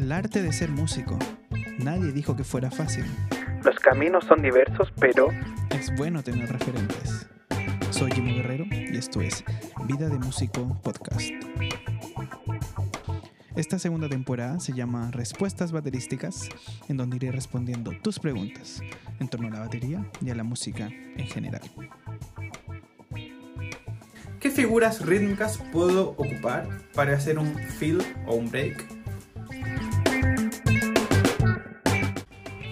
El 0.00 0.12
arte 0.12 0.42
de 0.42 0.50
ser 0.50 0.70
músico. 0.70 1.18
Nadie 1.78 2.10
dijo 2.12 2.34
que 2.34 2.42
fuera 2.42 2.70
fácil. 2.70 3.04
Los 3.62 3.78
caminos 3.80 4.24
son 4.24 4.40
diversos, 4.40 4.90
pero 4.98 5.28
Es 5.68 5.94
bueno 5.94 6.22
tener 6.22 6.50
referentes. 6.50 7.28
Soy 7.90 8.10
Jimmy 8.12 8.36
Guerrero 8.36 8.64
y 8.70 8.96
esto 8.96 9.20
es 9.20 9.44
Vida 9.86 10.08
de 10.08 10.18
Músico 10.18 10.80
Podcast. 10.82 11.28
Esta 13.54 13.78
segunda 13.78 14.08
temporada 14.08 14.58
se 14.58 14.72
llama 14.72 15.10
Respuestas 15.10 15.70
Baterísticas, 15.70 16.48
en 16.88 16.96
donde 16.96 17.16
iré 17.16 17.30
respondiendo 17.30 17.92
tus 18.02 18.18
preguntas 18.18 18.80
en 19.18 19.28
torno 19.28 19.48
a 19.48 19.50
la 19.50 19.60
batería 19.60 20.02
y 20.24 20.30
a 20.30 20.34
la 20.34 20.44
música 20.44 20.86
en 20.86 21.26
general. 21.26 21.60
¿qué 24.40 24.50
figuras 24.50 25.04
rítmicas 25.04 25.58
puedo 25.70 26.12
ocupar 26.12 26.66
para 26.94 27.14
hacer 27.14 27.38
un 27.38 27.54
fill 27.56 28.02
o 28.26 28.34
un 28.34 28.50
break? 28.50 28.99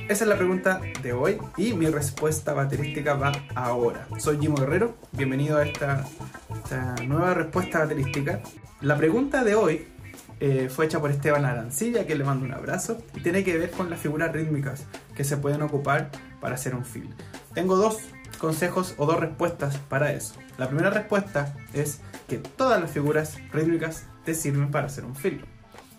Esa 0.09 0.25
es 0.25 0.29
la 0.31 0.37
pregunta 0.37 0.81
de 1.03 1.13
hoy 1.13 1.37
y 1.59 1.75
mi 1.75 1.85
respuesta 1.87 2.55
baterística 2.55 3.13
va 3.13 3.31
ahora. 3.55 4.09
Soy 4.17 4.39
Jimo 4.39 4.57
Guerrero, 4.57 4.97
bienvenido 5.13 5.59
a 5.59 5.67
esta, 5.67 6.07
nueva 7.07 7.35
respuesta 7.35 7.81
baterística. 7.81 8.41
La 8.81 8.97
pregunta 8.97 9.45
de 9.45 9.55
hoy 9.55 9.87
eh, 10.41 10.71
fue 10.71 10.87
hecha 10.87 10.99
por 10.99 11.11
Esteban 11.11 11.45
Arancilla, 11.45 12.07
que 12.07 12.15
le 12.15 12.25
mando 12.25 12.47
un 12.47 12.55
abrazo, 12.55 13.03
y 13.17 13.21
tiene 13.21 13.45
que 13.45 13.59
ver 13.59 13.71
con 13.71 13.91
las 13.91 14.01
figuras 14.01 14.33
rítmicas 14.33 14.87
que 15.15 15.25
se 15.25 15.37
pueden 15.37 15.61
ocupar 15.61 16.11
para 16.41 16.55
hacer 16.55 16.75
un 16.75 16.87
fill. 16.87 17.15
Tengo 17.53 17.77
dos 17.77 17.99
consejos 18.39 18.95
o 18.97 19.05
dos 19.05 19.21
respuestas 19.21 19.77
para 19.77 20.13
eso. 20.13 20.37
La 20.57 20.69
primera 20.69 20.89
respuesta 20.89 21.55
es 21.75 22.01
que 22.29 22.39
todas 22.39 22.81
las 22.81 22.91
figuras 22.91 23.37
rítmicas 23.53 24.07
te 24.25 24.33
sirven 24.33 24.71
para 24.71 24.87
hacer 24.87 25.05
un 25.05 25.15
fill. 25.15 25.45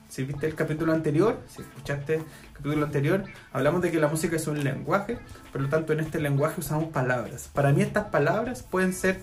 Si 0.10 0.24
viste 0.24 0.48
el 0.48 0.56
capítulo 0.56 0.92
anterior, 0.92 1.40
si 1.48 1.62
escuchaste 1.62 2.16
el 2.16 2.24
capítulo 2.52 2.84
anterior, 2.84 3.26
hablamos 3.54 3.84
de 3.84 3.92
que 3.92 4.00
la 4.00 4.08
música 4.08 4.38
es 4.38 4.48
un 4.48 4.64
lenguaje, 4.64 5.20
por 5.52 5.62
lo 5.62 5.70
tanto 5.70 5.94
en 5.94 6.00
este 6.00 6.20
lenguaje 6.20 6.60
usamos 6.60 6.86
palabras. 6.86 7.48
Para 7.54 7.72
mí 7.72 7.84
estas 7.84 8.06
palabras 8.06 8.64
pueden 8.64 8.94
ser 8.94 9.22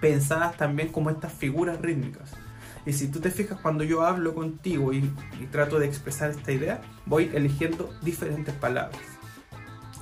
pensadas 0.00 0.56
también 0.56 0.92
como 0.92 1.10
estas 1.10 1.32
figuras 1.32 1.80
rítmicas. 1.80 2.30
Y 2.86 2.92
si 2.92 3.08
tú 3.08 3.18
te 3.18 3.32
fijas 3.32 3.58
cuando 3.60 3.82
yo 3.82 4.06
hablo 4.06 4.32
contigo 4.32 4.92
y, 4.92 5.12
trato 5.50 5.80
de 5.80 5.86
expresar 5.86 6.30
esta 6.30 6.52
idea, 6.52 6.80
voy 7.04 7.32
eligiendo 7.34 7.92
diferentes 8.02 8.54
palabras. 8.54 9.00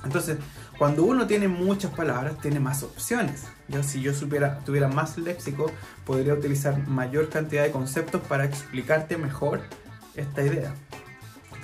Entonces, 0.03 0.37
cuando 0.77 1.03
uno 1.03 1.25
tiene 1.25 1.47
muchas 1.47 1.91
palabras, 1.91 2.39
tiene 2.41 2.59
más 2.59 2.83
opciones. 2.83 3.45
Yo, 3.67 3.81
si 3.81 4.01
yo 4.01 4.13
supiera, 4.13 4.59
tuviera 4.59 4.87
más 4.87 5.17
léxico, 5.17 5.71
podría 6.05 6.35
utilizar 6.35 6.87
mayor 6.87 7.29
cantidad 7.29 7.63
de 7.63 7.71
conceptos 7.71 8.21
para 8.21 8.45
explicarte 8.45 9.17
mejor 9.17 9.61
esta 10.15 10.43
idea. 10.43 10.73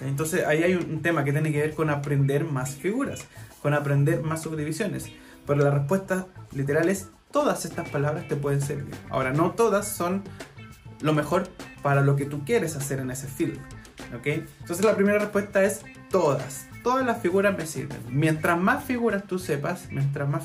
Entonces, 0.01 0.45
ahí 0.45 0.63
hay 0.63 0.73
un 0.73 1.01
tema 1.01 1.23
que 1.23 1.31
tiene 1.31 1.51
que 1.51 1.59
ver 1.59 1.75
con 1.75 1.89
aprender 1.89 2.43
más 2.43 2.75
figuras, 2.75 3.25
con 3.61 3.73
aprender 3.73 4.23
más 4.23 4.41
subdivisiones. 4.41 5.11
Pero 5.45 5.63
la 5.63 5.69
respuesta 5.69 6.27
literal 6.51 6.89
es, 6.89 7.09
todas 7.31 7.65
estas 7.65 7.87
palabras 7.89 8.27
te 8.27 8.35
pueden 8.35 8.61
servir. 8.61 8.95
Ahora, 9.09 9.31
no 9.31 9.51
todas 9.51 9.87
son 9.87 10.23
lo 11.01 11.13
mejor 11.13 11.47
para 11.83 12.01
lo 12.01 12.15
que 12.15 12.25
tú 12.25 12.43
quieres 12.45 12.75
hacer 12.75 12.99
en 12.99 13.11
ese 13.11 13.27
field. 13.27 13.59
¿ok? 14.15 14.27
Entonces 14.59 14.85
la 14.85 14.95
primera 14.95 15.19
respuesta 15.19 15.63
es 15.63 15.81
todas. 16.09 16.67
Todas 16.83 17.05
las 17.05 17.21
figuras 17.21 17.55
me 17.57 17.65
sirven. 17.65 17.99
Mientras 18.09 18.59
más 18.59 18.83
figuras 18.83 19.23
tú 19.25 19.39
sepas, 19.39 19.87
mientras 19.91 20.27
más, 20.27 20.43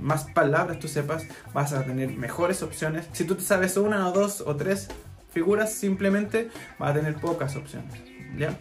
más 0.00 0.24
palabras 0.24 0.78
tú 0.78 0.88
sepas, 0.88 1.26
vas 1.54 1.72
a 1.72 1.84
tener 1.84 2.10
mejores 2.10 2.62
opciones. 2.62 3.08
Si 3.12 3.24
tú 3.24 3.36
te 3.36 3.42
sabes 3.42 3.76
una 3.76 4.08
o 4.08 4.12
dos 4.12 4.42
o 4.44 4.56
tres 4.56 4.88
figuras, 5.30 5.72
simplemente 5.72 6.50
vas 6.78 6.90
a 6.90 6.94
tener 6.94 7.14
pocas 7.16 7.56
opciones. 7.56 7.92
¿Ya? 8.36 8.56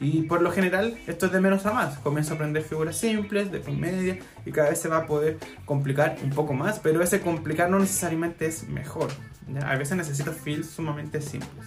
Y 0.00 0.22
por 0.22 0.42
lo 0.42 0.50
general, 0.50 0.98
esto 1.06 1.26
es 1.26 1.32
de 1.32 1.40
menos 1.40 1.64
a 1.64 1.72
más. 1.72 1.98
Comienzo 1.98 2.32
a 2.32 2.34
aprender 2.34 2.64
figuras 2.64 2.96
simples, 2.96 3.52
después 3.52 3.76
media, 3.76 4.18
y 4.44 4.50
cada 4.50 4.70
vez 4.70 4.80
se 4.80 4.88
va 4.88 4.98
a 4.98 5.06
poder 5.06 5.38
complicar 5.64 6.16
un 6.24 6.30
poco 6.30 6.54
más, 6.54 6.80
pero 6.80 7.02
ese 7.02 7.20
complicar 7.20 7.70
no 7.70 7.78
necesariamente 7.78 8.46
es 8.46 8.68
mejor. 8.68 9.10
A 9.64 9.76
veces 9.76 9.96
necesito 9.96 10.32
feels 10.32 10.68
sumamente 10.70 11.20
simples. 11.20 11.66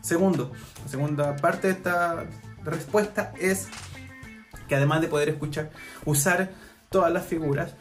Segundo, 0.00 0.52
la 0.84 0.88
segunda 0.88 1.36
parte 1.36 1.68
de 1.68 1.72
esta 1.72 2.24
respuesta 2.62 3.32
es 3.40 3.68
que 4.68 4.76
además 4.76 5.00
de 5.00 5.08
poder 5.08 5.30
escuchar, 5.30 5.70
usar 6.04 6.50
todas 6.88 7.12
las 7.12 7.24
figuras, 7.24 7.74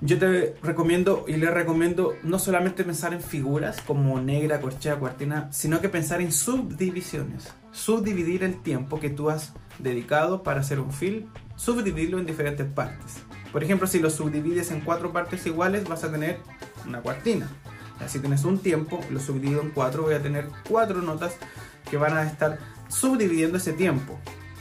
yo 0.00 0.18
te 0.18 0.54
recomiendo 0.62 1.24
y 1.26 1.36
le 1.36 1.50
recomiendo 1.50 2.14
no 2.22 2.38
solamente 2.38 2.84
pensar 2.84 3.14
en 3.14 3.20
figuras 3.20 3.80
como 3.80 4.20
negra, 4.20 4.60
corchea, 4.60 4.96
cuartina, 4.96 5.48
sino 5.52 5.80
que 5.80 5.88
pensar 5.88 6.20
en 6.20 6.32
subdivisiones. 6.32 7.48
Subdividir 7.72 8.44
el 8.44 8.60
tiempo 8.62 9.00
que 9.00 9.10
tú 9.10 9.30
has 9.30 9.52
dedicado 9.78 10.42
para 10.42 10.60
hacer 10.60 10.80
un 10.80 10.92
fill, 10.92 11.28
subdividirlo 11.56 12.18
en 12.18 12.26
diferentes 12.26 12.66
partes. 12.66 13.18
Por 13.52 13.64
ejemplo, 13.64 13.86
si 13.86 13.98
lo 13.98 14.10
subdivides 14.10 14.70
en 14.70 14.80
cuatro 14.80 15.12
partes 15.12 15.46
iguales, 15.46 15.88
vas 15.88 16.04
a 16.04 16.12
tener 16.12 16.38
una 16.86 17.00
cuartina. 17.00 17.48
Si 18.06 18.18
tienes 18.18 18.44
un 18.44 18.58
tiempo, 18.58 19.00
lo 19.10 19.18
subdivido 19.18 19.62
en 19.62 19.70
cuatro, 19.70 20.02
voy 20.02 20.14
a 20.14 20.22
tener 20.22 20.48
cuatro 20.68 21.00
notas 21.00 21.36
que 21.90 21.96
van 21.96 22.16
a 22.16 22.24
estar 22.24 22.58
subdividiendo 22.88 23.56
ese 23.56 23.72
tiempo. 23.72 24.18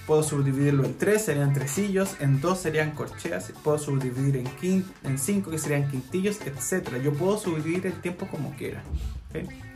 Puedo 0.07 0.21
subdividirlo 0.21 0.85
en 0.85 0.97
tres, 0.97 1.25
serían 1.25 1.53
tresillos, 1.53 2.15
en 2.19 2.39
dos 2.39 2.59
serían 2.59 2.91
corcheas, 2.91 3.51
puedo 3.63 3.79
subdividir 3.79 4.37
en, 4.37 4.45
quin- 4.61 4.85
en 5.03 5.17
cinco, 5.17 5.49
que 5.49 5.57
serían 5.57 5.89
quintillos, 5.89 6.39
etc. 6.41 7.01
Yo 7.03 7.11
puedo 7.13 7.37
subdividir 7.39 7.87
el 7.87 7.93
tiempo 7.93 8.27
como 8.27 8.55
quiera. 8.55 8.83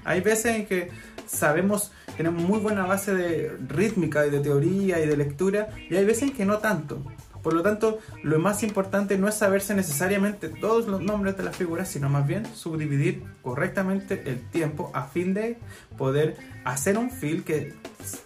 Hay 0.06 0.22
veces 0.22 0.56
en 0.56 0.66
que 0.68 0.90
sabemos, 1.28 1.92
tenemos 2.16 2.42
muy 2.44 2.60
buena 2.60 2.86
base 2.86 3.14
de 3.14 3.58
rítmica 3.68 4.26
y 4.26 4.30
de 4.30 4.40
teoría 4.40 5.04
y 5.04 5.08
de 5.08 5.18
lectura, 5.18 5.70
y 5.90 5.96
hay 5.96 6.06
veces 6.06 6.24
en 6.24 6.34
que 6.34 6.46
no 6.46 6.60
tanto. 6.60 7.04
Por 7.44 7.54
lo 7.54 7.62
tanto, 7.62 8.00
lo 8.22 8.38
más 8.40 8.64
importante 8.64 9.18
no 9.18 9.28
es 9.28 9.36
saberse 9.36 9.74
necesariamente 9.74 10.50
todos 10.50 10.88
los 10.88 11.02
nombres 11.02 11.38
de 11.38 11.44
las 11.44 11.56
figuras, 11.56 11.88
sino 11.90 12.10
más 12.10 12.28
bien 12.28 12.46
subdividir 12.54 13.24
correctamente 13.42 14.24
el 14.26 14.42
tiempo 14.50 14.92
a 14.94 15.04
fin 15.06 15.34
de 15.34 15.58
poder 15.98 16.36
hacer 16.66 16.98
un 16.98 17.10
fill 17.10 17.44
que 17.44 17.74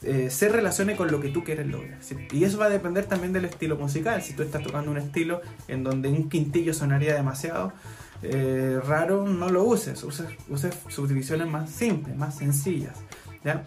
eh, 0.01 0.29
se 0.29 0.49
relacione 0.49 0.95
con 0.95 1.11
lo 1.11 1.19
que 1.19 1.29
tú 1.29 1.43
quieres 1.43 1.67
lograr. 1.67 1.99
Y 2.31 2.43
eso 2.43 2.57
va 2.57 2.65
a 2.65 2.69
depender 2.69 3.05
también 3.05 3.33
del 3.33 3.45
estilo 3.45 3.77
musical. 3.77 4.21
Si 4.21 4.33
tú 4.33 4.43
estás 4.43 4.63
tocando 4.63 4.91
un 4.91 4.97
estilo 4.97 5.41
en 5.67 5.83
donde 5.83 6.09
un 6.09 6.29
quintillo 6.29 6.73
sonaría 6.73 7.13
demasiado 7.15 7.73
eh, 8.21 8.79
raro, 8.85 9.27
no 9.27 9.49
lo 9.49 9.63
uses. 9.63 10.03
Uses, 10.03 10.27
uses 10.49 10.75
subdivisiones 10.89 11.47
más 11.47 11.69
simples, 11.69 12.15
más 12.15 12.37
sencillas. 12.37 12.97
¿ya? 13.43 13.65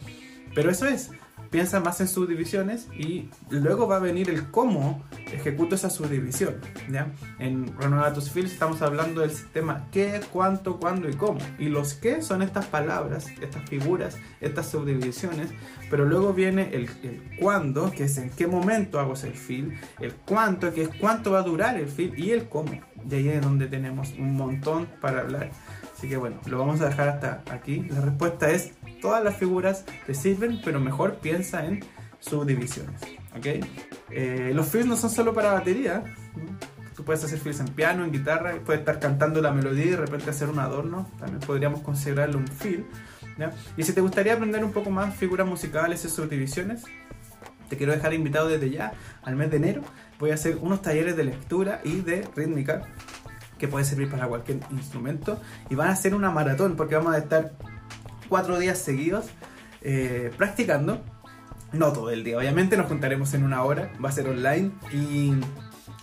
Pero 0.54 0.70
eso 0.70 0.86
es 0.86 1.10
piensa 1.50 1.80
más 1.80 2.00
en 2.00 2.08
subdivisiones 2.08 2.88
y 2.92 3.30
luego 3.50 3.86
va 3.86 3.96
a 3.96 4.00
venir 4.00 4.30
el 4.30 4.50
cómo 4.50 5.02
ejecuto 5.32 5.74
esa 5.74 5.90
subdivisión. 5.90 6.56
¿ya? 6.90 7.12
En 7.38 7.76
Renovar 7.78 8.14
tus 8.14 8.30
Fields 8.30 8.52
estamos 8.52 8.82
hablando 8.82 9.20
del 9.20 9.30
sistema 9.30 9.86
qué, 9.90 10.20
cuánto, 10.32 10.78
cuándo 10.78 11.08
y 11.08 11.14
cómo. 11.14 11.38
Y 11.58 11.68
los 11.68 11.94
qué 11.94 12.22
son 12.22 12.42
estas 12.42 12.66
palabras, 12.66 13.26
estas 13.40 13.68
figuras, 13.68 14.16
estas 14.40 14.68
subdivisiones, 14.68 15.50
pero 15.90 16.04
luego 16.04 16.32
viene 16.32 16.70
el, 16.72 16.88
cuándo, 17.40 17.90
que 17.90 18.04
es 18.04 18.18
en 18.18 18.30
qué 18.30 18.46
momento 18.46 18.98
hago 19.00 19.14
ese 19.14 19.30
fill, 19.30 19.78
el 20.00 20.14
cuánto, 20.14 20.72
que 20.72 20.82
es 20.82 20.90
cuánto 21.00 21.32
va 21.32 21.40
a 21.40 21.42
durar 21.42 21.76
el 21.76 21.88
fill, 21.88 22.18
y 22.18 22.30
el 22.32 22.48
cómo. 22.48 22.72
Y 23.08 23.14
ahí 23.14 23.28
es 23.28 23.42
donde 23.42 23.66
tenemos 23.66 24.12
un 24.18 24.36
montón 24.36 24.86
para 25.00 25.20
hablar. 25.20 25.50
Así 25.96 26.08
que 26.10 26.18
bueno, 26.18 26.36
lo 26.44 26.58
vamos 26.58 26.82
a 26.82 26.90
dejar 26.90 27.08
hasta 27.08 27.42
aquí. 27.50 27.86
La 27.88 28.02
respuesta 28.02 28.50
es, 28.50 28.72
todas 29.00 29.24
las 29.24 29.34
figuras 29.36 29.86
te 30.06 30.12
sirven, 30.12 30.60
pero 30.62 30.78
mejor 30.78 31.16
piensa 31.16 31.64
en 31.64 31.82
subdivisiones. 32.18 33.00
¿ok? 33.34 33.64
Eh, 34.10 34.52
los 34.54 34.68
fills 34.68 34.86
no 34.86 34.96
son 34.96 35.08
solo 35.08 35.32
para 35.32 35.54
batería. 35.54 36.04
Tú 36.94 37.02
puedes 37.02 37.24
hacer 37.24 37.38
fills 37.38 37.60
en 37.60 37.68
piano, 37.68 38.04
en 38.04 38.12
guitarra, 38.12 38.56
puedes 38.64 38.80
estar 38.80 39.00
cantando 39.00 39.40
la 39.40 39.52
melodía 39.52 39.84
y 39.86 39.90
de 39.90 39.96
repente 39.96 40.28
hacer 40.28 40.50
un 40.50 40.58
adorno. 40.58 41.10
También 41.18 41.40
podríamos 41.40 41.80
considerarlo 41.80 42.38
un 42.38 42.48
fill. 42.48 42.84
¿ya? 43.38 43.52
Y 43.78 43.82
si 43.82 43.94
te 43.94 44.02
gustaría 44.02 44.34
aprender 44.34 44.62
un 44.62 44.72
poco 44.72 44.90
más 44.90 45.14
figuras 45.16 45.46
musicales 45.46 46.04
y 46.04 46.10
subdivisiones, 46.10 46.84
te 47.70 47.76
quiero 47.78 47.92
dejar 47.92 48.12
invitado 48.12 48.48
desde 48.48 48.68
ya 48.68 48.92
al 49.22 49.34
mes 49.36 49.50
de 49.50 49.56
enero. 49.56 49.80
Voy 50.18 50.30
a 50.30 50.34
hacer 50.34 50.58
unos 50.60 50.82
talleres 50.82 51.16
de 51.16 51.24
lectura 51.24 51.80
y 51.84 52.00
de 52.02 52.28
rítmica 52.36 52.82
que 53.58 53.68
puede 53.68 53.84
servir 53.84 54.10
para 54.10 54.26
cualquier 54.26 54.60
instrumento. 54.70 55.40
Y 55.70 55.74
van 55.74 55.88
a 55.88 55.96
ser 55.96 56.14
una 56.14 56.30
maratón 56.30 56.76
porque 56.76 56.96
vamos 56.96 57.14
a 57.14 57.18
estar 57.18 57.52
cuatro 58.28 58.58
días 58.58 58.78
seguidos 58.78 59.26
eh, 59.82 60.30
practicando. 60.36 61.00
No 61.72 61.92
todo 61.92 62.10
el 62.10 62.24
día, 62.24 62.38
obviamente 62.38 62.76
nos 62.76 62.86
juntaremos 62.86 63.34
en 63.34 63.42
una 63.42 63.62
hora, 63.64 63.92
va 64.02 64.08
a 64.08 64.12
ser 64.12 64.28
online 64.28 64.70
y 64.92 65.34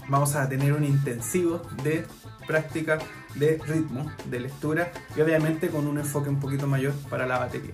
vamos 0.07 0.35
a 0.35 0.47
tener 0.49 0.73
un 0.73 0.83
intensivo 0.83 1.61
de 1.83 2.05
práctica 2.45 2.99
de 3.35 3.59
ritmo, 3.65 4.11
de 4.25 4.41
lectura 4.41 4.91
y 5.15 5.21
obviamente 5.21 5.69
con 5.69 5.87
un 5.87 5.97
enfoque 5.97 6.29
un 6.29 6.39
poquito 6.39 6.67
mayor 6.67 6.93
para 7.09 7.25
la 7.25 7.39
batería. 7.39 7.73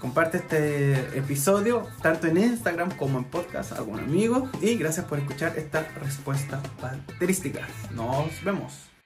Comparte 0.00 0.38
este 0.38 1.18
episodio 1.18 1.86
tanto 2.02 2.26
en 2.26 2.38
Instagram 2.38 2.96
como 2.96 3.18
en 3.18 3.24
podcast 3.24 3.72
a 3.72 3.76
algún 3.76 3.98
amigo 4.00 4.48
y 4.60 4.76
gracias 4.76 5.06
por 5.06 5.18
escuchar 5.18 5.58
esta 5.58 5.82
respuesta 6.00 6.60
baterística. 6.80 7.66
Nos 7.94 8.42
vemos. 8.44 8.97